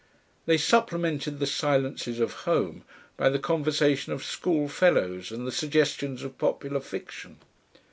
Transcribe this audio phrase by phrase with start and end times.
[0.47, 2.83] They supplemented the silences of home
[3.17, 7.37] by the conversation of schoolfellows and the suggestions of popular fiction.